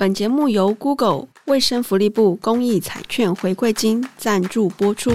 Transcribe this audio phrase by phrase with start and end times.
[0.00, 5.10] 本节目由 Google 卫生福利部公益彩券回馈金赞助播出。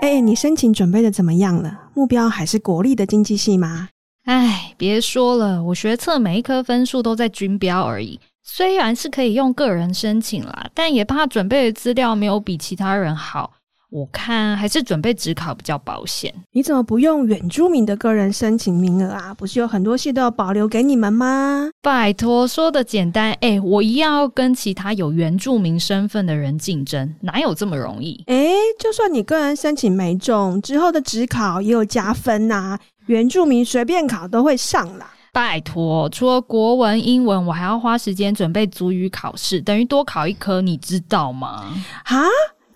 [0.00, 1.80] 哎，你申请准备的怎么样了？
[1.92, 3.88] 目标还是国立的经济系吗？
[4.26, 8.20] 哎，别说了，我学测每一科分数都在均标而已。
[8.44, 13.54] 虽然是可以用个人申请啦，但也怕准备的资料没有比其他人好。
[13.90, 16.32] 我看还是准备职考比较保险。
[16.52, 19.32] 你怎么不用原住民的个人申请名额啊？
[19.32, 21.70] 不是有很多系都要保留给你们吗？
[21.80, 28.24] 拜托，说的简单，哎、欸，我一样要跟其他有原住民身份的人竞争，哪有这么容易？
[28.26, 35.12] 哎、欸，就算你个人申请没中，之后的职考也有加分呐、啊，原住民随便考都会上啦。
[35.32, 41.72] 拜托，除了国文、英文，我还要花时间准备足语考试，等于多考一科，你知道吗？
[42.04, 42.24] 哈？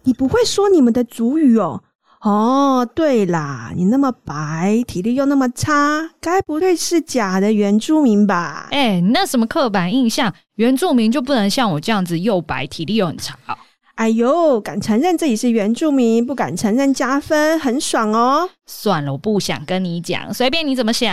[0.04, 1.82] 你不会说你们的族语哦？
[2.22, 8.68] 哦，对啦，你那么白，体力又那么差，该不会是假的原住民吧？
[8.70, 13.36] 哎，那什么刻板印象，原住民就不能像我这样子又白，体力又很差？
[13.94, 18.48] 哎呦，敢承认自己是原住民，不敢承认加分，很爽哦。
[18.66, 21.08] 算了，我不想跟你讲，随便你怎么想。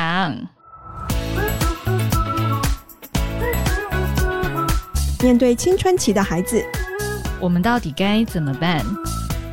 [5.21, 6.63] 面对青春期的孩子。
[7.39, 8.83] 我们到底该怎么办？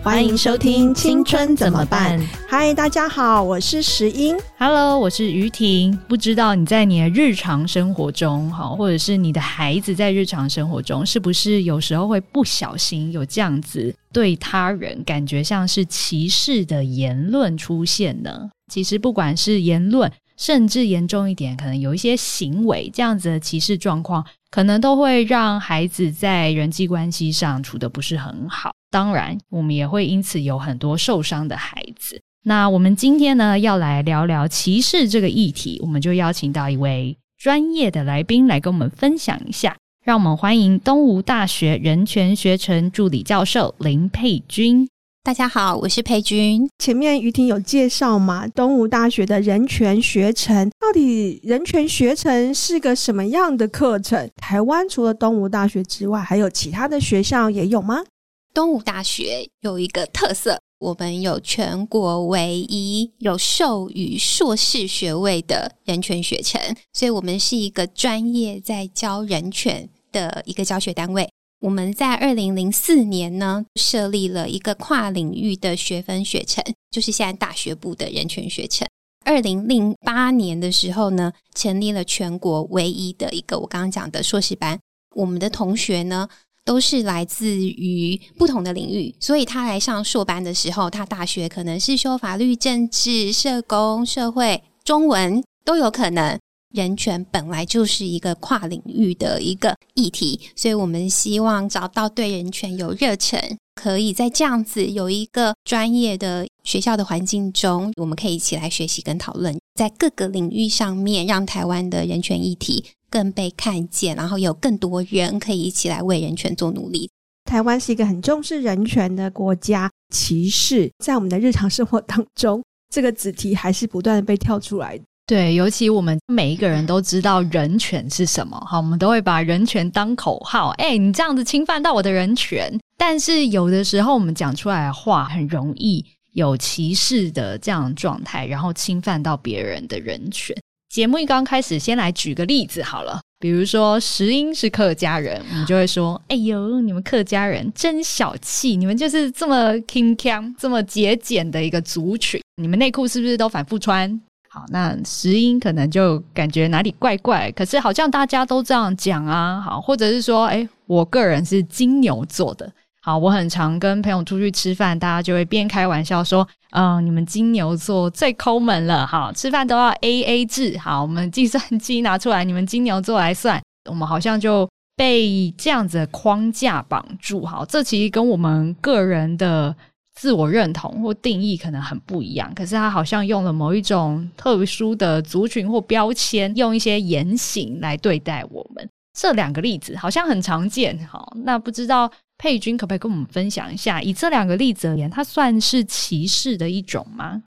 [0.02, 2.18] 欢迎收听《青春怎么办》。
[2.48, 4.34] 嗨，大家好，我是石英。
[4.58, 5.94] Hello，我是于婷。
[6.08, 18.50] 不知道你在你的日常生活中，哈，或者是你的孩子在日常生活中，是不是有时候会不小心有这样子对他人感觉像是歧视的言论出现呢？
[18.72, 24.24] 其实，不管是言论，甚至严重一点，可能有一些行为，这样子的歧视状况。
[24.54, 32.22] 可能都会让孩子在人际关系上处得不是很好，当然，我们也会因此有很多受伤的孩子。
[32.44, 39.76] 那我们今天呢，要来聊聊歧视这个议题，我们就邀请到一位专业的来宾来跟我们分享一下。
[40.04, 44.88] 让我们欢迎东吴大学人权学程助理教授林佩君。
[45.24, 46.68] 大家好，我是佩君。
[46.78, 54.30] 前面于婷有介绍嘛，东吴大学的人权学程，到底人权学程是个什么样的课程？
[54.36, 58.04] 台湾除了东吴大学之外，还有其他的学校也有吗？
[58.52, 66.60] 东吴大学有一个特色，我们有全国唯一有授予硕士学位的人权学程，
[66.92, 71.26] 所以我们是一个专业在教人权的一个教学单位。
[71.64, 78.86] 我们在二零零四年呢，设立了一个跨领域的学分学程，就是现在大学部的人权学程。
[79.24, 84.78] 二零零八年的时候呢，成立了全国唯一的一个我刚刚讲的硕士班。
[85.16, 86.28] 我们的同学呢，
[86.66, 96.38] 都是来自于不同的领域，所以他来上硕班的时候，他大学可能是修法律、政治、社工、社会、中文都有可能。
[96.74, 103.40] 人权本来就是一个跨领域的一个议题，所以我们希望找到对人权有热忱，
[103.76, 117.08] 可以在这样子有一个专业的学校的环境中，我们可以一起来学习跟讨论，在各个领域上面让台湾的人权议题更被看见，然后有更多人可以一起来为人权做努力。
[117.44, 125.04] 台湾是一个很重视人权的国家，歧视在我们的日常生活当中，这个子题还是不断的被跳出来的。
[125.26, 130.68] 对，尤其我们每一个人都知道人权是什么，好，我们都会把人权当口号。
[130.76, 140.54] 哎，你这样子侵犯到我的人权，但是有的时候我们讲出来的话很容易有歧视的这样状态，然后侵犯到别人的人权。
[140.90, 154.20] 节目一刚开始，先来举个例子好了，比如说石英是客家人，我们就会说：“哎呦，你们客家人真小气，你们就是这么轻佻、这么节俭的一个族群，你们内裤是不是都反复穿？”
[154.54, 159.60] 好，那石英可能就感觉哪里怪怪，可是好像大家都这样讲啊。
[159.60, 162.70] 好，或者是说，诶，我个人是金牛座的。
[163.02, 169.04] 好，我很常跟朋友出去吃饭，大家就会边开玩笑说，嗯，你们金牛座最抠门了。
[169.04, 170.78] 好，吃饭都要 AA 制。
[170.78, 173.60] 好，我们计算机拿出来，你们金牛座来算，
[173.90, 177.44] 我们好像就被这样子的框架绑住。
[177.44, 179.74] 好，这其实跟我们个人的。
[180.14, 188.88] 自我认同或定义可能很不一样，可是他好像用了某一种特殊的族群或标签，用一些言行来对待我们。
[189.18, 194.02] 这两个例子好像很常见，哈，那不知道佩君可不可以跟我们分享一下？
[194.02, 197.42] 以这两个例子而言，它算是歧视的一种吗？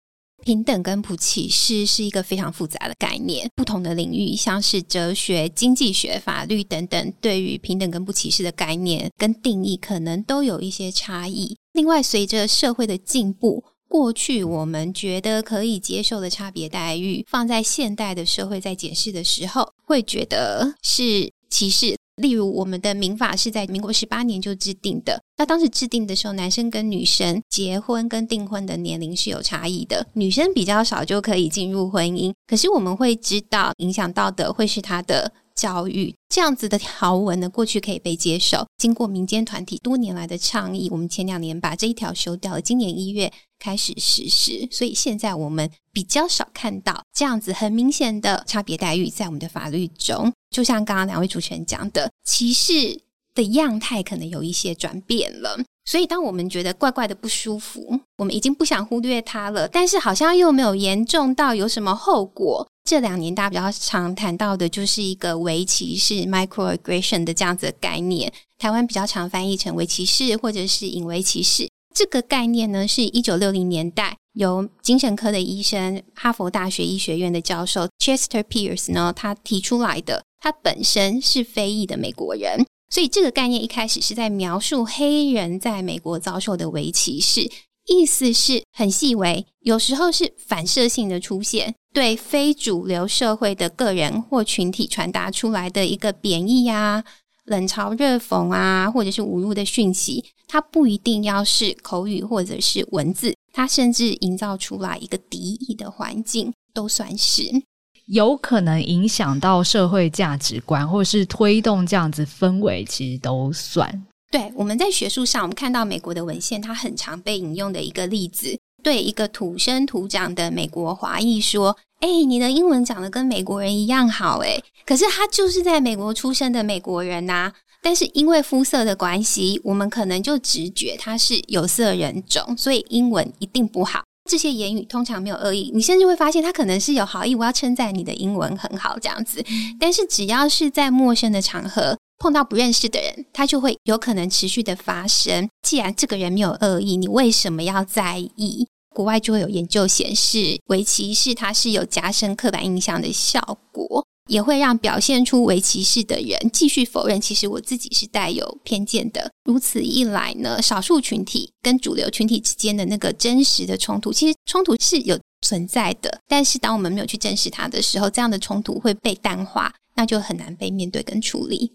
[0.44, 11.56] 平等跟不歧视是一个非常复杂的概念，不同的领域，像是哲学、经济学、法律等等，对于平等跟不歧视的概念跟定义，可能都有一些差异。
[11.74, 21.98] 另外，随着社会的进步，过去我们觉得可以接受的差别待遇，放在现代的社会在解释的时候，会觉得是歧视。
[22.18, 25.20] 例如，我们的民法是在民国十八年就制定的。
[25.36, 30.06] 那当时制定的时候，男生跟女生结婚跟订婚的年龄是有差异的。
[30.14, 36.14] 女生比较少就可以进入婚姻，可是我们会知道，影响到的会是他的教育。
[36.30, 38.66] 这样子的条文呢，过去可以被接受。
[38.78, 44.68] 经过民间团体多年来的倡议，我们前两年把这一条修掉了，今年一月开始实施。
[44.72, 50.34] 所以现在我们比较少看到这样子很明显的差别待遇在我们的法律中。
[50.50, 53.00] 就像刚刚两位主持人讲的，歧视
[53.34, 62.68] 的样态可能有一些转变了，所以当我们觉得怪怪的不舒服，我们已经不想忽略它了，但是好像又没有严重到有什么后果。
[62.84, 71.70] 这两年大家比较常谈到的就是一个微歧视 （microaggression） 的这样子的概念，台湾比较常翻译成微歧视或者是隐微歧视。
[71.96, 80.24] 这个概念呢，是一九六零年代由精神科的医生、哈佛大学医学院的教授 Chester Pierce 呢，他提出来的。
[80.42, 87.50] 他本身是非裔的美国人，所以这个概念一开始是在描述黑人在美国遭受的微歧视，
[87.88, 97.04] 意思是很细微，有时候是反射性的出现，对非主流社会的个人或群体传达出来的一个贬义啊、
[97.46, 107.64] 冷嘲热讽啊，或者是侮辱的讯息，它不一定要是口语或者是文字，它甚至营造出来一个敌意的环境，都算是。
[108.08, 114.06] 有可能影响到社会价值观，或是推动这样子氛围，其实都算。
[114.30, 127.54] 对，我们在学术上，我们看到美国的文献，它很常被引用的一个例子，对一个土生土长的美国华裔说：“哎，你的英文讲的跟美国人一样好。”哎，可是他就是在美国出生的美国人呐。
[127.86, 134.02] 但是因为肤色的关系，我们可能就直觉他是有色人种，所以英文一定不好。
[134.30, 139.44] 这些言语通常没有恶意，你甚至会发现他可能是有好意，我要称赞你的英文很好这样子。
[139.80, 145.50] 但是只要是在陌生的场合碰到不认识的人，他就会有可能持续的发生。
[145.62, 148.68] 既然这个人没有恶意，你为什么要在意？
[148.96, 154.06] 国外就会有研究显示，围棋是它是有加深刻板印象的效果。
[154.30, 159.32] 也会让表现出为歧视的人继续否认，其实我自己是带有偏见的。
[159.44, 166.20] 如此一来呢，少数群体跟主流群体之间的那个真实的冲突，其实冲突是有存在的。
[166.28, 171.72] 但是当我们没有去正视它的时候，这样的冲突会被淡化，那就很难被面对跟处理。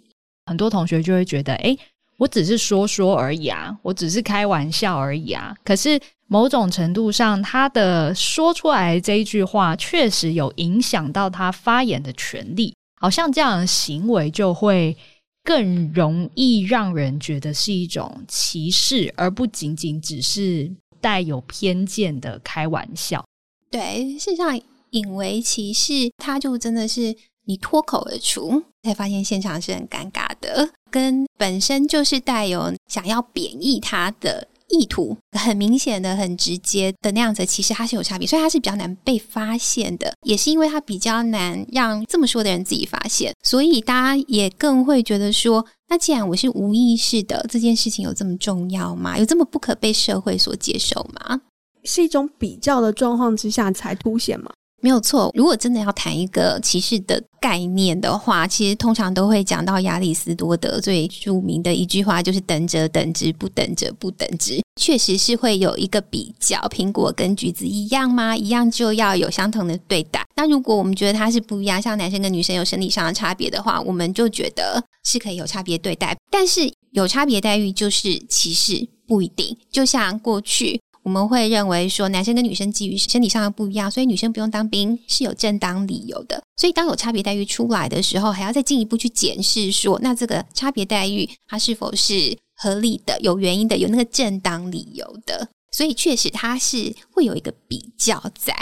[0.46, 1.76] 很多同学就会觉得，哎，
[2.18, 5.54] 我只是说说而已啊，我只是开玩笑而已啊。
[5.64, 5.98] 可是。
[6.30, 14.94] 某种程度上，他的说出来这一句话确实有影响到他发言的权利，好像这样的行为就会
[15.42, 20.70] 更容易让人觉得是一种歧视，而不仅仅只是
[21.00, 23.24] 带有偏见的开玩笑。
[23.70, 24.60] 对，事实上，
[24.90, 27.16] 引为歧视，他就真的是
[27.46, 34.48] 你脱口而出，才发现现场是很尴尬的，跟本身就是带有想要贬义他的。
[34.70, 49.18] 意图很明显的、很直接的那样子，其实它是有差别，所以它是比较难被发现的，也是因为它比较难让这么说的人自己发现，所以大家也更会觉得说，那既然我是无意识的，这件事情有这么重要吗？
[49.18, 51.40] 有这么不可被社会所接受吗？
[51.84, 54.52] 是一种比较的状况之下才凸显吗？
[54.80, 64.60] 没有错，如果真的要谈一个歧视的概念的话，其实通常都会讲到亚里斯多德最著名的一句话，就是“等者等之，不等者不等之”。
[64.80, 68.36] 确实是会有一个比较，苹果跟橘子一样吗？
[68.36, 70.24] 一样就要有相同的对待。
[70.36, 76.16] 那如果我们觉得它是不一样，像男生跟女生有生理上的差别的话，我们就觉得是可以有差别对待。
[76.30, 79.56] 但是有差别待遇就是歧视，不一定。
[79.72, 80.80] 就像过去。
[81.08, 86.42] 我们会认为说，男生跟女生基于身体上的不一样，所以女生不用当兵是有正当理由的。
[86.58, 95.48] 所以当有差别待遇出来的时候，还要再进一步去检视说，那这个差别待遇它是否是合理的、有原因的、有那个正当理由的。
[95.72, 98.54] 所以确实它是会有一个比较在。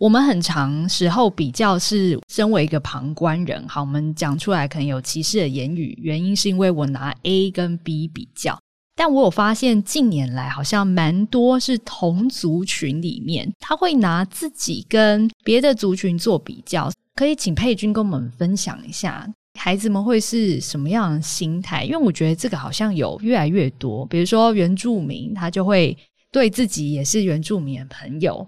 [0.00, 8.58] 我们很长时候比较是身为一个旁观人，好，我们讲出来可能有歧视的言语，原因是因为我拿 A 跟 B 比较。
[8.96, 16.90] 但我有发现，近年来好像蛮多是同族群里面，他会拿自己跟别的族群做比较。
[17.16, 19.24] 可以请佩君跟我们分享一下，
[19.58, 21.84] 孩子们会是什么样的心态？
[21.84, 25.96] 因为我觉得这个好像有越来越多，比如说原住民，他就会
[26.32, 28.44] 对自己也是原住民的朋友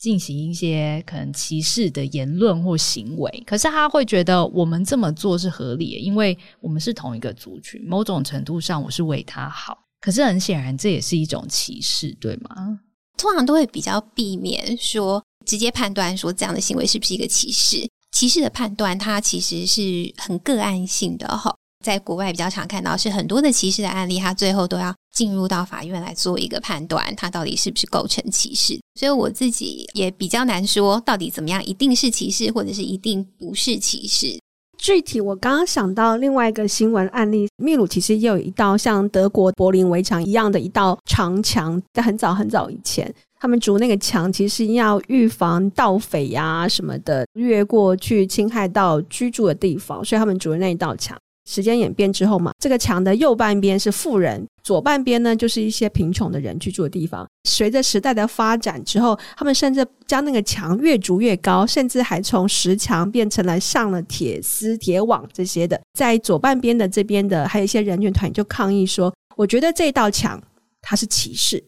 [0.00, 3.44] 进行一些可能歧视的言论或行为。
[3.46, 9.78] 可是他会觉得我们这么做是合理的，因为我们是同一个族群，某种程度上我是为他好。
[10.00, 12.80] 可是很显然，这也是一种歧视，对吗？
[13.18, 17.86] 通常都会比较避免说直接判断说这样的行为是不是一个歧视。
[18.12, 21.54] 歧视的判断，它其实是很个案性的哈。
[21.84, 28.78] 在国外比较常看到是很多的歧视的案例，它最后都要进入到法院来做一个判断，它到底是不是构成歧视。
[28.94, 34.38] 所以我自己也比较难说到底怎么样一定是歧视，或者是一定不是歧视。
[34.76, 51.18] 具体我刚刚想到另外一个新闻案例，秘鲁其实也有一道像德国柏林围墙一样的一道长墙，在很早很早以前，他们筑那个墙其实要预防盗匪呀、什么的越过去侵害到居住的地方，所以他们筑了那一道墙。
[51.50, 57.26] 时间演变之后嘛，这个墙的右半边是富人，左半边呢就是一些贫穷的人居住的地方。
[57.42, 65.80] 随着时代的发展之后，他们甚至将那个墙越筑越高，甚至还从石墙变成了上了铁丝、铁网这些的。
[65.92, 70.40] 在左半边的这边的，还有一些人权团体就抗议说：“我觉得这道墙
[70.80, 71.60] 它是歧视，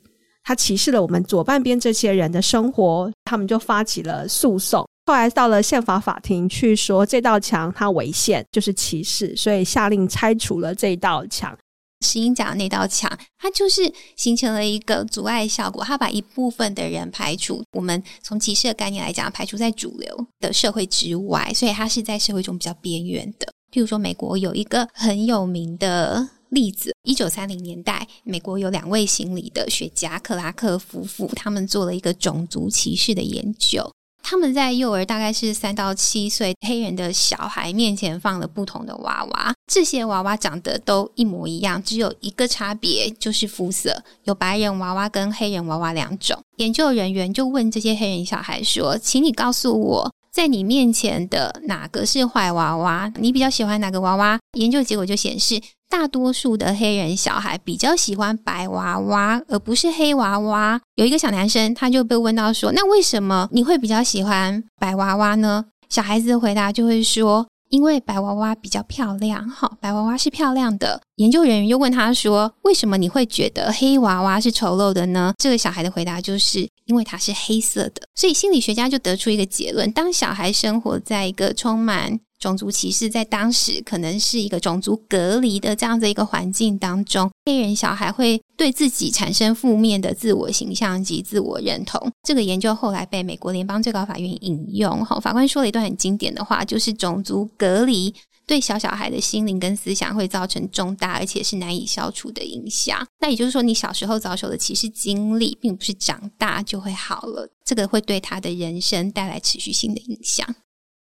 [0.44, 4.86] 它歧视了我们左半边这些人的生活。”他们就发起了诉讼。
[5.04, 11.58] 后来到了宪法法庭去说这道墙它违宪，就是歧视，所以下令拆除了这道墙。
[12.04, 17.62] 石英讲的那道墙，它就是形成了一个阻碍效果，它把一部分的人排除。
[17.72, 23.46] 我们从歧视的概念来讲，排除在主流的社会之外，所以它是在社会中比较边缘的。
[23.72, 33.88] 譬如说，美国有一个很有名的例子，一九三零年代，美国有两位心理的学家克拉克夫妇，他们做了一个种族歧视的研究。
[34.32, 46.34] 他们在幼儿大概是三到七岁黑人的小孩面前放了不同的娃娃，这些娃娃长得都一模一样，只有一个差别就是肤色，有白人娃娃跟黑人娃娃两种。
[46.56, 53.12] 研究人员就问这些黑人小孩说：“请你告诉我，在你面前的哪个是坏娃娃？
[53.16, 55.60] 你比较喜欢哪个娃娃？”研究结果就显示。
[55.92, 60.80] 大多数的黑人小孩比较喜欢白娃娃，而不是黑娃娃。
[60.94, 71.00] 有一个小男生，他就被问到说：“那为什么你会比较喜欢白娃娃呢？”小孩子的回答就会说：“因为白娃娃比较漂亮。”哈，白娃娃是漂亮的。
[71.16, 92.10] 研究人员又问他说：“为什么你会觉得黑娃娃是丑陋的呢？”这个小孩的回答就是：“因为它是黑色的。”所以心理学家就得出一个结论：当小孩生活在一个充满种族歧视在当时可能是一个种族隔离的这样的一个环境当中，黑人小孩会对自己产生负面的自我形象及自我认同。
[92.24, 98.12] 这个研究后来被美国联邦最高法院引用，哈，法官说了一段很经典的话，就是种族隔离
[98.44, 103.06] 对小小孩的心灵跟思想会造成重大而且是难以消除的影响。
[103.20, 110.44] 那也就是说，你小时候遭受的歧视经历，并不是长大就会好了，这个会对他的人生带来持续性的影响。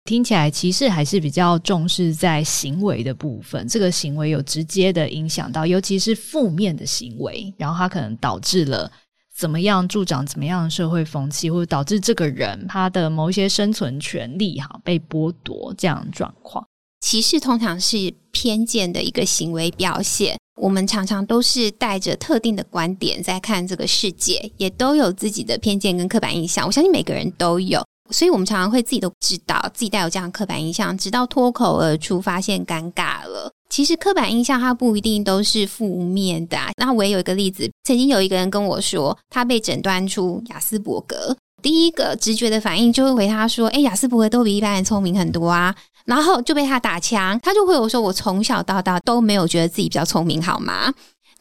[0.04, 8.90] 听起来歧视还是比较重视在行为的部分，这个行为有直接的影响到，尤其是负面的行为，然后它可能导致了
[9.34, 16.66] 怎么样助长怎么样的社会风气，或者导致这个人他的某一些生存权利哈被剥夺这样的状况。
[17.00, 27.84] 歧视通常是偏见的一个行为表现，我们常常都是带着特定的观点在看这个世界，也都有自己的偏见跟刻板印象，我相信每个人都有。
[28.12, 33.50] 所以，我们常常会自己都知道自己带有这样的刻板印象，直到脱口而出，发现尴尬了。
[33.68, 36.70] 其实，刻板印象它不一定都是负面的啊。
[36.76, 50.92] 那我也有一个例子，曾经有一个人跟我说，他被诊断出亚斯伯格，第一个直觉的反应就会回他说：“哎，亚斯伯格都比一般人聪明很多啊。”然后就被他打枪，他就会有说：“我从小到大都没有觉得自己比较聪明，好吗？”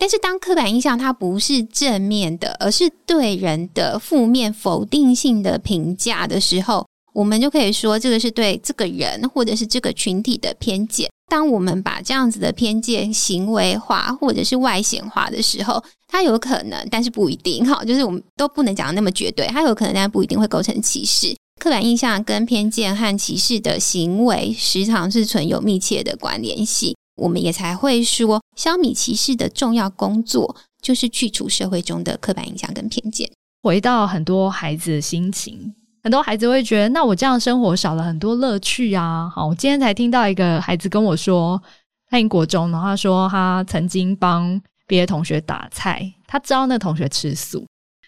[0.01, 11.08] 但是，当刻板印象它不是正面的，而是对人的负面、否定性的评价的时候，我们就可以说这个是对这个人或者是这个群体的偏见。
[11.29, 21.36] 当我们把这样子的偏见行为化或者是外显化的时候，它有可能，但是不一定哈，就是我们都不能讲的那么绝对，它有可能，但不一定会构成歧视。
[21.60, 26.96] 刻板印象跟偏见和歧视的行为，时常是存有密切的关联性。
[27.22, 33.32] 我们也才会说，消弭歧视的重要工作就是去除社会中的刻板印象跟偏见。
[33.62, 35.72] 回到很多孩子的心情，
[36.04, 39.30] 很多孩子会觉得，那我这样生活少了很多乐趣啊。
[39.30, 41.62] 好，我今天才听到一个孩子跟我说，
[42.10, 47.68] 他英国中，然后他说他曾经帮别的同学打菜，他知道那同学吃素，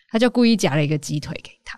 [0.09, 1.77] 他就故意夹了一个鸡腿给他，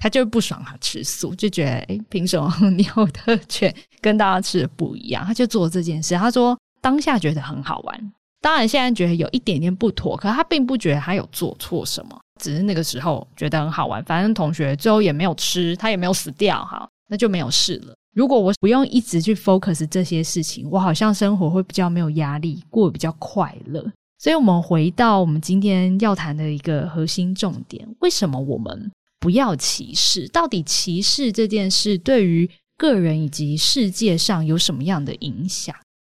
[0.00, 5.24] 他就不爽他吃素，就觉得诶，凭什么 你有特权跟大家吃的不一样？
[5.24, 6.58] 他就做这件事，他说。
[6.84, 8.12] 当下觉得很好玩，
[8.42, 14.04] 当然现在觉得有一点点不妥，可他并不觉得他有做错什么，只是那个时候觉得很好玩。
[14.04, 17.94] 反正同学最后也没有吃，他也没有死掉，哈，那就没有事了。
[18.14, 23.82] 如果我不用一直去 focus 这些事情，我好像生活会比较没有压力，过得比较快乐。
[24.18, 30.28] 所以，我们回到我们今天要谈的一个核心重点：为什么我们不要歧视？
[30.28, 35.74] 到底歧视这件事对于个人以及世界上有什么样的影响？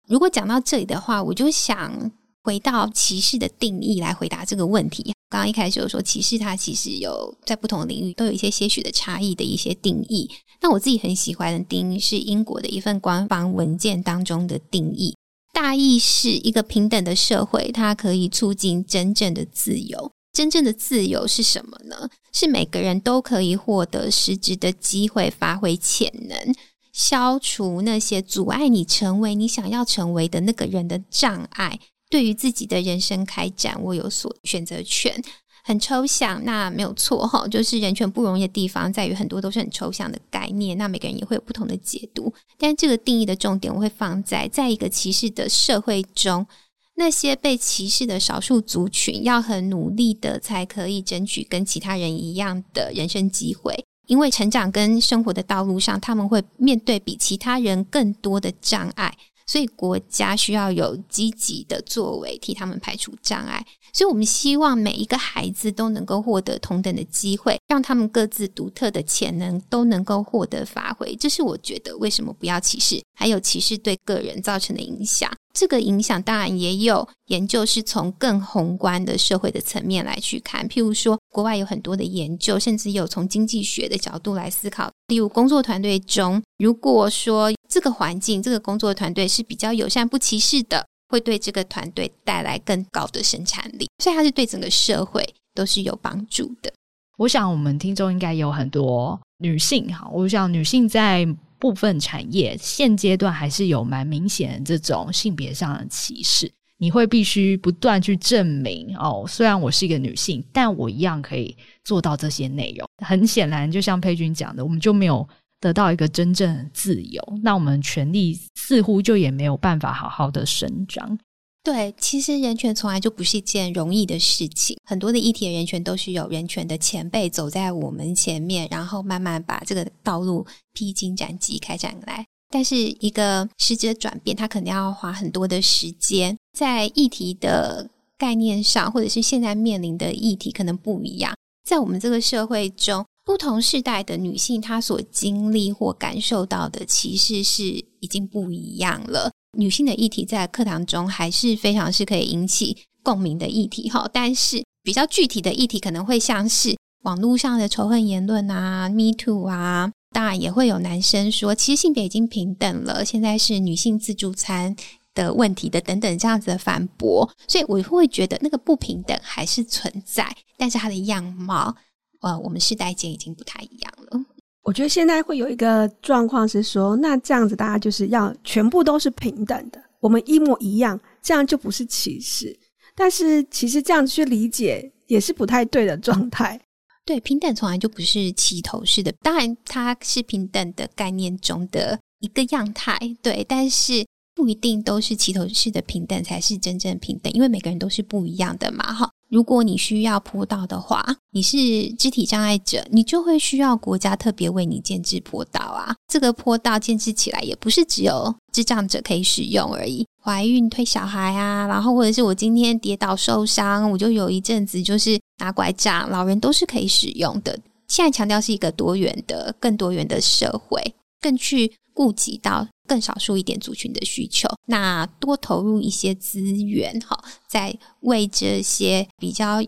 [0.07, 2.11] 如果讲到这里的话，我就想
[2.43, 5.13] 回到歧视的定义来回答这个问题。
[5.29, 10.29] 刚刚一开始有说歧视，它其实有在不同领域都有一些些许的差异的一些定义。
[10.61, 15.13] 那我自己很喜欢的定义是英国的一份官方文件当中的定义。
[15.51, 20.11] 大意是一个平等的社会，它可以促进真正的自由。
[20.31, 22.09] 真正的自由是什么呢？
[22.31, 26.55] 是每个人都可以获得实质的机会，发挥潜能，
[26.97, 31.79] 消除那些阻碍你成为你想要成为的那个人的障碍。
[32.09, 35.23] 对于自己的人生开展，我有所选择权。
[35.63, 42.33] 很抽象，那没有错哈， 就是人权不容易的地方在于很多都是很抽象的概念，那每个人也会有不同的解读。
[42.57, 46.47] 但这个定义的重点我会放在，在一个歧视的社会中，
[46.95, 59.15] 那些被歧视的少数族群要很努力的才可以争取跟其他人一样的人生机会，因为成长跟生活的道路上，他们会面对比其他人更多的障碍。
[59.49, 63.65] 所以国家需要有积极的作为，替他们排除障碍。
[63.93, 71.15] 所以我们希望每一个孩子都能够获得同等的机会，让他们各自独特的潜能都能够获得发挥。
[71.15, 75.31] 这是我觉得为什么不要歧视，还有歧视对个人造成的影响。
[75.53, 84.89] 这个影响当然也有研究是从更宏观的社会的层面来去看，譬如说国外有很多的研究，甚至有从经济学的角度来思考。
[85.09, 96.73] 例如工作团队中，如果说这个环境、这个工作团队是比较友善、不歧视的，会对这个团队带来更高的生产力，所以它是对整个社会都是有帮助的。
[97.19, 101.27] 我想我们听众应该有很多女性哈，我想女性在。
[101.59, 112.87] 部分产业现阶段还是有蛮明显的这种性别上的歧视，你会必须不断去证明哦，虽然我是一个女性，但我一样可以做到这些内容。
[113.03, 115.27] 很显然，就像佩君讲的，我们就没有
[115.59, 121.17] 得到一个真正的自由，那我们权利似乎就也没有办法好好的生长。
[121.63, 124.77] 对，其实人权从来就不是一件容易的事情。
[124.85, 132.25] 很多的议题人权都是有人权的前辈走在我们前面，然后慢慢把这个道路披荆斩棘开展来。
[132.49, 136.37] 但是一个实质的转变，它肯定要花很多的时间。
[136.57, 141.35] 在议题的概念上，或者是现在面临的议题可能不一样。
[141.67, 147.63] 在我们这个社会中，不同世代的女性，她所经历或感受到的歧视是
[147.99, 149.29] 已经不一样了。
[149.57, 164.75] 女性的议题在课堂中还是非常是可以引起共鸣的议题哈，但是比较具体的议题可能会像是网络上的仇恨言论啊，Me Too 啊，当然也会有男生说，其实性别已经平等了，现在是女性自助餐
[165.13, 171.75] 的问题的等等这样子的反驳，所以我会觉得那个不平等还是存在，但是它的样貌，
[172.21, 174.19] 呃，我们世代间已经不太一样了。
[174.63, 182.57] 我觉得现在会有一个状况是说，那这样子大家就是要全部都是平等的，我们一模一样，这样就不是歧视。
[182.95, 186.59] 但是其实这样去理解也是不太对的状态。
[187.07, 199.09] 对，平等从来就不是齐头式的，当然它是平等的概念中的一个样态，对，但是不一定都是齐头式的平等才是真正平等，因为每个人都是不一样的嘛，哈。
[199.29, 201.57] 如果你需要坡道的话，你是
[201.93, 205.95] 肢体障碍者，你就会需要国家特别为你建置坡道啊。
[206.07, 217.59] 这个坡道建置起来也不是只有智障者可以使用而已，怀孕推小孩啊，然后或者是我今天跌倒受伤，我就有一阵子就是拿拐杖，老人都是可以使用的。
[217.87, 222.67] 现在强调是一个多元的、更多元的社会，更去顾及到。
[222.87, 229.61] 更少数一点族群的需求，那多投入一些资源，哈，在为这些比较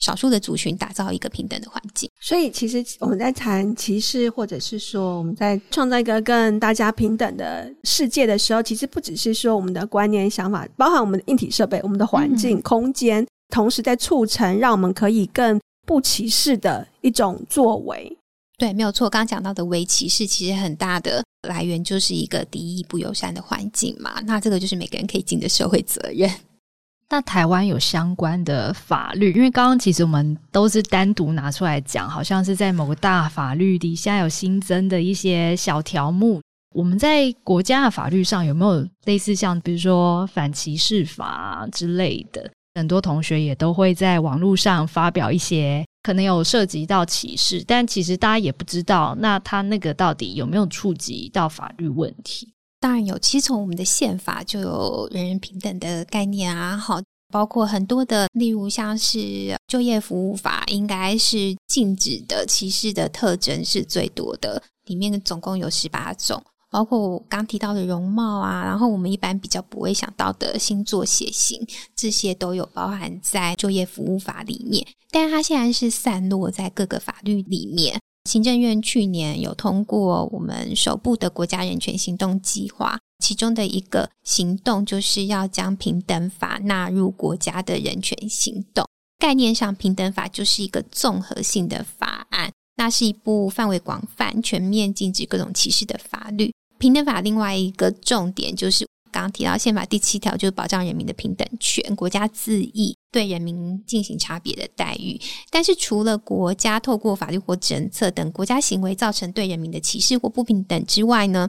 [0.00, 2.08] 少数的族群打造一个平等的环境。
[2.18, 18.16] 所以，其实我们在谈歧视，或者是说我们在创造一个更大家平等的世界的时候，其实不只是说我们的观念、想法，包含我们的硬体设备、我们的环境、嗯、空间，同时在促成让我们可以更不歧视的一种作为。
[18.56, 19.10] 对，没有错。
[19.10, 24.20] 刚刚讲到的微歧视，其实很大的来源就是一个敌意不友善的环境嘛。
[24.24, 26.30] 那这个就是每个人可以尽的社会责任。
[27.10, 36.40] 那台湾有相关的法律，因为刚刚其实我们都是单独拿出来讲，好像是在某个大法律底下有新增的一些小条目。
[36.74, 42.50] 我们在国家的法律上有没有类似像比如说反歧视法之类的？
[42.74, 45.84] 很多同学也都会在网络上发表一些。
[46.02, 52.52] 可能有涉及到歧视，但其实大家也不知道，那他那个到底有没有触及到法律问题？
[52.80, 56.76] 当然有，其实从我们的宪法就有人人平等的概念啊。
[56.76, 57.00] 好，
[57.32, 66.42] 包括很多的，例如像是就业服务法，应该是禁止的歧视的特征是最多的，里面总共有十八种。
[66.72, 74.86] 包括我刚提到的容貌啊，然后我们一般比较不会想到的星座、血型，这些都有包含在就业服务法里面。
[75.10, 78.00] 但是它现在是散落在各个法律里面。
[78.24, 88.86] 行政院去年有通过我们首部的国家人权行动计划，其中的一个行动就是要将平等法纳入国家的人权行动。
[89.18, 96.52] 概念上，平等法就是一个综合性的法案，那是一部范围广泛、全面禁止各种歧视的法律。
[96.82, 105.20] 平等法另外一个重点就是刚刚提到宪法第七条，就是保障人民的平等权，国家恣意对人民进行差别的待遇。
[105.48, 111.48] 但是除了国家透过法律或政策等国家行为造成对人民的歧视或不平等之外呢，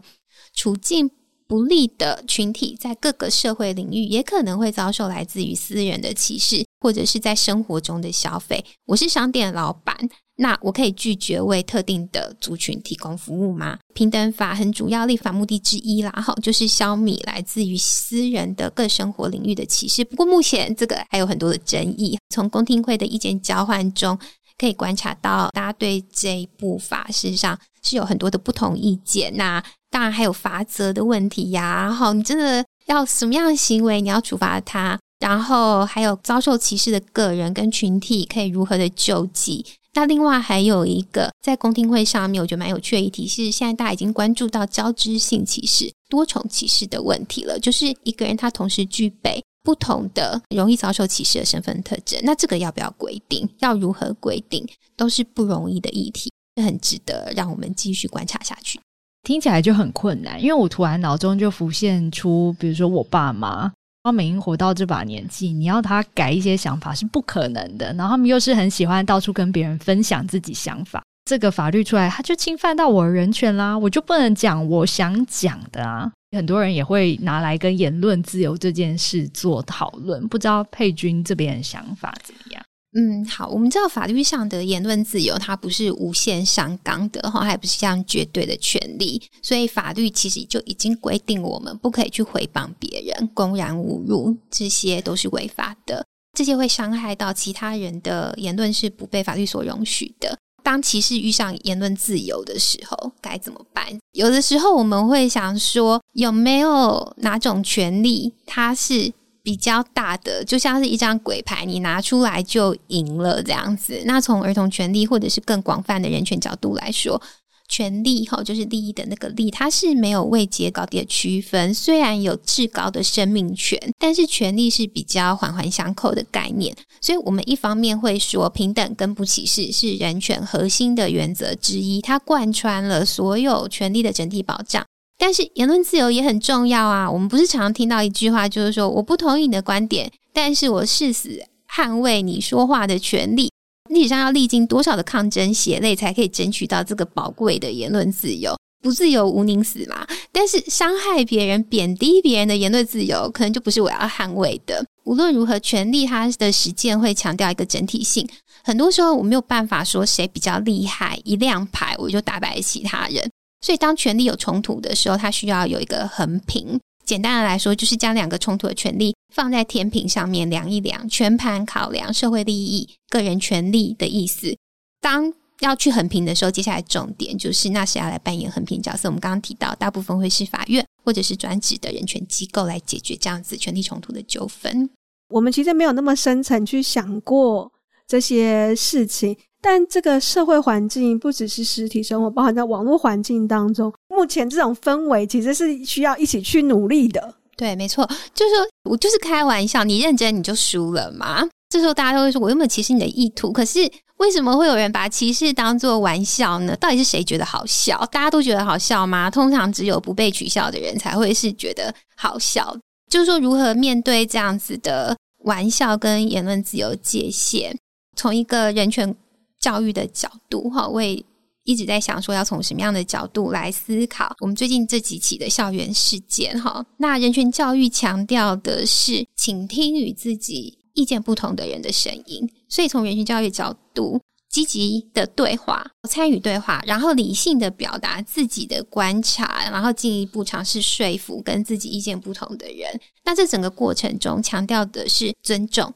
[0.54, 1.10] 处境
[1.48, 8.64] 不利的群体在各个社会领域也可能会遭受来自于私人的歧视，或者是在生活中的消费。
[8.86, 9.98] 我是商店老板。
[10.36, 13.78] 那我可以拒绝为特定的族群提供服务吗？
[13.94, 20.04] 平等法很主要立法目的之一啦，哈，就是消弭来自于私人的各生活领域的歧视。
[20.04, 24.18] 不过目前这个还有很多的争议，从公听会的意见交换中
[24.58, 29.32] 可以观察到，大家对这一部法事实上是有很多的不同意见。
[29.38, 35.00] 那当然还有罚则的问题呀，哈，你真的要什么样的行为你要处罚他？
[35.20, 39.64] 然后还有遭受歧视的个人跟群体可以如何的救济？
[39.96, 47.60] 那另外还有一个在公听会上面，我觉得蛮有趣的议题是，现在大家已经关注到交织性歧视、多重歧视的问题了。
[47.60, 53.48] 就是一个人他同时具备不同的容易遭受歧视的身份特征，那这个要不要规定？
[53.60, 54.68] 要如何规定？
[54.96, 58.80] 都是不容易的议题，很值得让我们继续观察下去。
[59.22, 63.72] 听起来就很困难，因为我突然脑中就浮现出，比如说我爸妈。
[64.04, 67.94] 他们已经活到这把年纪，你要他改一些想法是不可能的。
[67.94, 76.12] 然后他们又是很喜欢到处跟别人分享自己想法，这个法律出来，他就侵犯到我的人权啦，我就不能讲我想讲的啊。
[76.36, 82.62] 很多人也会拿来跟言论自由这件事做讨论，不知道佩君这边的想法怎么样？
[82.96, 96.06] 嗯，好，我们知道法律上的言论自由，它不是无限上纲的哈，还不是像绝对的权利，所以法律其实就已经规定我们不可以去诽谤别人、公然侮辱，这些都是违法的，
[96.38, 100.38] 这些会伤害到其他人的言论是不被法律所容许的。
[100.62, 103.86] 当歧视遇上言论自由的时候，该怎么办？
[104.12, 109.12] 有的时候我们会想说，有没有哪种权利它是？
[109.44, 114.02] 比较大的，就像是一张鬼牌，你拿出来就赢了这样子。
[114.06, 117.22] 那从儿童权利或者是更广泛的人权角度来说，
[117.68, 121.74] 权利哈就是利益的那个利，它是没有位阶高低的区分。
[121.74, 126.74] 虽然有至高的生命权，但是权利是比较环环相扣的概念。
[127.02, 134.86] 所以，我们一方面会说平等跟不歧视是人权核心的原则之一，它贯穿了所有权利的整体保障。
[135.18, 137.10] 但是言论自由也很重要啊！
[137.10, 143.52] 我们不是常常听到一句话，就是说我不同意你的观点，但是我誓死捍卫你说话的权利。
[143.90, 148.58] 历史上要历经多少的抗争血泪，才可以争取到这个宝贵的言论自由？
[148.82, 150.06] 不自由毋宁死嘛！
[150.32, 154.86] 但是伤害别人、贬低别人的言论自由，可能就不是我要捍卫的。
[155.06, 158.28] 无论如何，权利它的实践会强调一个整体性。
[158.62, 163.32] 很多时候我没有办法说谁比较厉害，一亮牌我就打败其他人。
[163.64, 166.78] 所以，当权力有冲突的时候，它需要有一个衡平。
[167.06, 174.54] 简单的来说，就是将两个冲突的权利放在天平上面量一量，全盘考量社会利益、个人权利的意思。
[175.00, 179.08] 当要去衡平的时候，接下来重点就是那谁要来扮演衡平角色？
[179.08, 184.90] 我们刚刚提到，大部分会是法院或者是专职的人权机构来解决这样子权力冲突的纠纷。
[185.30, 187.72] 我们其实没有那么深层去想过
[188.06, 189.38] 这些事情。
[189.64, 193.94] 但这个社会环境不只是实体生活，包含在网络环境当中。
[194.10, 197.36] 目前这种氛围其实是需要一起去努力的。
[197.56, 201.48] 对，没错，就是说我就是开玩笑，你认真你就输了嘛。
[201.70, 203.54] 这时候大家都会说，我有没有歧视你的意图？
[203.54, 206.76] 可是为什么会有人把歧视当作玩笑呢？
[206.76, 207.98] 到底是谁觉得好笑？
[208.12, 209.32] 大家都觉得好笑吗？
[209.32, 212.76] 通常只有不被取笑的人才会是觉得好笑。
[213.10, 217.78] 就是说，如何面对这样子的玩笑跟言论自由界限，
[218.18, 219.16] 从一个人权。
[219.64, 221.24] 教育的角度，哈，我也
[221.64, 226.86] 一直在想说，要从什么样的角度来思考我们最近这几起的校园事件，哈。
[226.98, 243.00] 那人权教育强调的是倾听与自己意见不同的人的声音，所以从人权教育角度，积极的对话，参与对话，然后理性的表达自己的观察，然后进一步尝试说服跟自己意见不同的人。
[243.24, 245.94] 那这整个过程中强调的是尊重，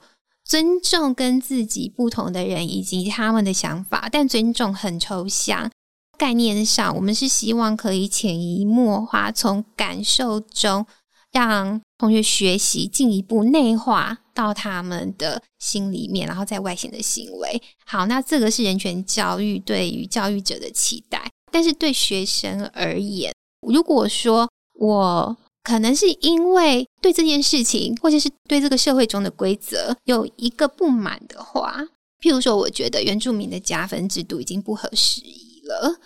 [0.48, 5.70] 尊重跟自己不同的人以及他们的想法，但尊重很抽象。
[6.18, 10.86] 概念上，我们是希望可以潜移默化，从感受中
[11.32, 14.20] 让同学学习，进一步内化。
[14.38, 17.60] 到他们的心里面，然后再外显的行为。
[17.88, 21.28] 好，那这个是人权教育对于教育者的期待。
[21.52, 23.34] 但是对学生而言，
[23.68, 25.36] 如果说我
[25.68, 31.84] 可能是因为对这件事情，或者是对这个社会中的规则有一个不满的话，
[32.22, 36.00] 譬如说，我觉得原住民的加分制度已经不合时宜了，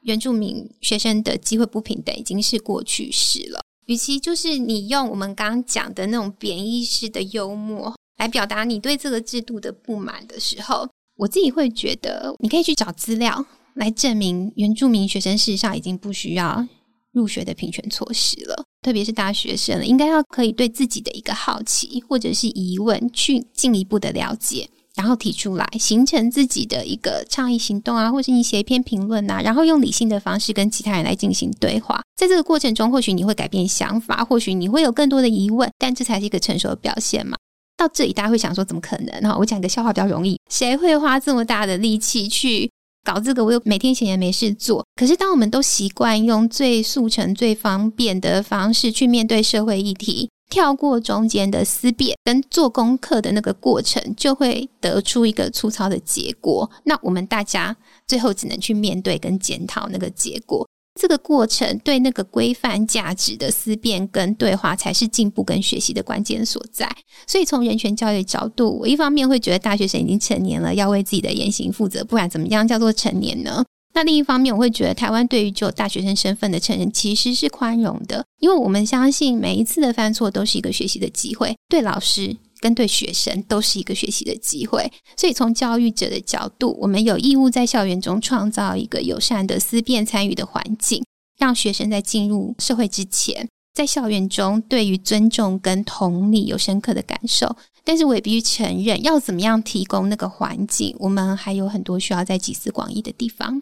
[0.00, 3.60] 原住民学生的机会不平等已经是过去式了。
[3.84, 13.44] 与其就是你用我们刚刚讲的那种贬义式的幽默来表达你对这个制度的不满的时候，我自己会觉得你可以去找资料
[13.74, 16.66] 来证明原住民学生事实上已经不需要
[17.12, 24.68] 入学的平权措施了，特别是大学生，应该要可以对自己的一个好奇或者是疑问去进一步的了解。
[24.94, 32.02] 然后提出来，形成自己的一个倡议行动啊，或是你写一篇评论啊，然后用理性的方式跟其他人来进行对话。
[32.14, 37.38] 在这个过程中，或许你会改变想法，或许你会有更多的疑问，但这才是一个成熟的表现嘛。
[37.74, 39.18] 到这里，大家会想说，怎么可能？
[39.22, 42.70] 哈，我讲一个笑话比较容易，谁会花这么大的力气去
[43.04, 43.44] 搞这个？
[43.44, 44.86] 我又每天闲闲没事做。
[44.94, 50.28] 可是，当我们都习惯用最速成、最方便的方式去面对社会议题。
[50.50, 56.70] 跳过中间的思辨跟做功课的那个过程，就会得出一个粗糙的结果。
[56.84, 57.74] 那我们大家
[58.06, 60.68] 最后只能去面对跟检讨那个结果。
[61.00, 66.90] 这个过程对那个规范价值的思辨跟对话，才是进步跟学习的关键所在。
[67.26, 73.64] 所以从人权教育角度，我一方面会觉得大学生已经成年了，要为自己的言行负责，不然怎么样叫做成年呢？
[73.94, 84.90] 那另一方面，我会觉得台湾对于就大学生身份的成人其实是宽容的，因为我们相信每一次的犯错都是一个学习的机会，对老师跟对学生都是一个学习的机会。
[85.16, 91.04] 所以从教育者的角度，我们有义务在校园中创造一个友善的思辨参与的环境，
[91.36, 97.56] 让学生在进入社会之前，在校园中对于尊重跟同理有深刻的感受。
[97.84, 103.60] 但是我也必须承认，要怎么样提供那个环境，我们还有很多需要再集思广益的地方。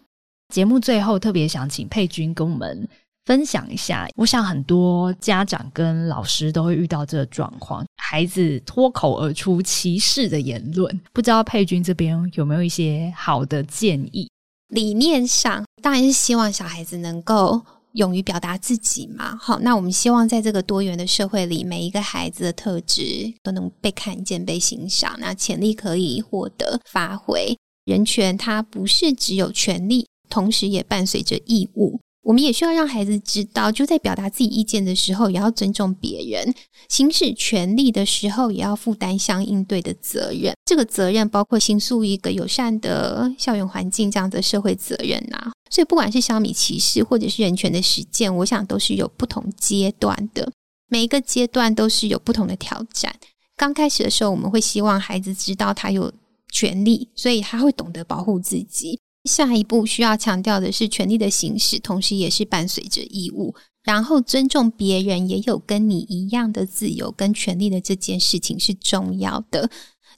[0.53, 2.87] 节目最后特别想请佩君跟我们
[3.31, 14.29] 分享一下，我想很多家长跟老师都会遇到这个状况，孩子脱口而出歧视的言论，不知道佩君这边有没有一些好的建议？
[14.67, 17.61] 理念上当然是希望小孩子能够
[17.93, 19.37] 勇于表达自己嘛。
[19.37, 27.57] 好，那我们希望在这个多元的社会里，每一个孩子的特质都能被看见、被欣赏，那潜力可以获得发挥。
[27.85, 30.05] 人权它不是只有权利。
[30.29, 36.53] 同时也伴随着义务，我们也需要让孩子知道，就在表达自己意见的时候，也要尊重别人；
[36.87, 40.53] 行使权利的时候，也要负担相应对的责任。
[40.63, 45.51] 这个责任包括形塑一个友善的校园环境这样的社会责任啊。
[45.71, 50.51] 所以，不管是消弭歧视，或者是人权的实践，我想都是有不同阶段的。
[50.89, 53.15] 每一个阶段都是有不同的挑战。
[53.55, 56.11] 刚开始的时候，我们会希望孩子知道他有
[56.51, 58.99] 权利，所以他会懂得保护自己。
[59.31, 63.55] 下一步需要强调的是权利的行使，同时也是伴随着义务。
[63.81, 69.69] 然后尊重别人也有跟你一样的自由跟权利的这件事情是重要的。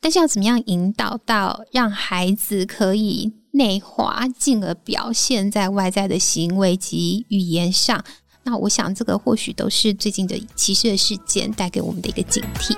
[0.01, 8.03] 但是要怎么样引导到让孩子可以内化，进而表现在外在的行为及语言上？
[8.43, 12.75] 那我想这个或许都是最近的歧视的事件带给我们的一个警惕。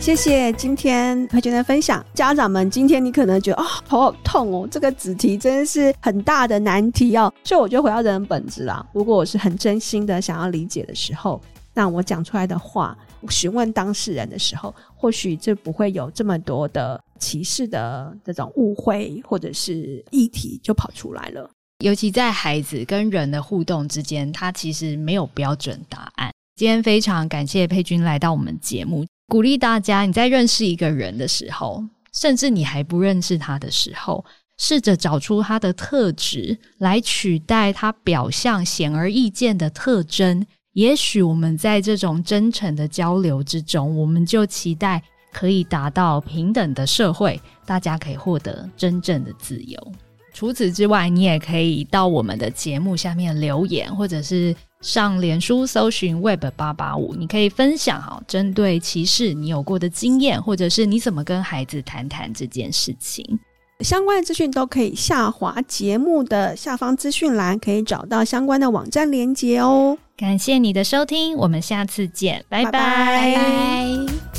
[0.00, 7.30] 谢谢今天佩君的分享，家长们，今天你可能觉得啊、哦，头好痛哦，这个子题真的是很大的难题哦。
[7.44, 11.38] 所以我就回到人本质啦，如果我是很真心的想要理解的时候，
[11.74, 12.96] 那我讲出来的话，
[13.28, 21.48] 询问当事人的时候，或许就不会有这么多的歧视的这种误会或者是议题就跑出来了。
[21.84, 26.32] 尤其在孩子跟人的互动之间，他其实没有标准答案。
[26.56, 29.04] 今天非常感谢佩君来到我们节目。
[29.30, 34.24] 鼓励大家，你在认识一个人的时候，甚至你还不认识他的时候，
[34.58, 40.44] 试着找出他的特质来取代他表象显而易见的特征。
[40.72, 45.00] 也许我们在这种真诚的交流之中，我们就期待
[45.32, 49.92] 可以达到平等的社会，大家可以获得真正的自由。
[50.34, 54.52] 除此之外，你也可以到我们的节目下面留言，或者是。
[54.80, 63.38] 上脸书搜寻 Web 八八五，你可以分享哈，针对歧视你有过的经验，或者是你怎么跟孩子谈谈这件事情。
[63.80, 69.96] 相关的资讯都可以下滑节目的下方资讯栏，可以找到相关的网站连接哦。
[70.16, 72.70] 感谢你的收听，我们下次见，拜拜。
[72.72, 74.29] 拜拜。